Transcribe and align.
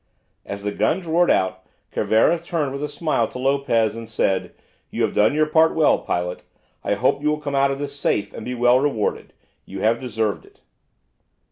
As 0.47 0.63
the 0.63 0.71
guns 0.71 1.05
roared 1.05 1.29
out 1.29 1.61
Cervera 1.93 2.39
turned 2.39 2.71
with 2.71 2.81
a 2.81 2.89
smile 2.89 3.27
to 3.27 3.37
Lopez 3.37 3.95
and 3.95 4.09
said, 4.09 4.51
"You 4.89 5.03
have 5.03 5.13
done 5.13 5.35
your 5.35 5.45
part 5.45 5.75
well, 5.75 5.99
pilot; 5.99 6.41
I 6.83 6.95
hope 6.95 7.21
you 7.21 7.29
will 7.29 7.37
come 7.37 7.53
out 7.53 7.69
of 7.69 7.77
this 7.77 7.95
safe 7.95 8.33
and 8.33 8.43
be 8.43 8.55
well 8.55 8.79
rewarded. 8.79 9.31
You 9.63 9.81
have 9.81 10.01
deserved 10.01 10.43
it." 10.43 10.59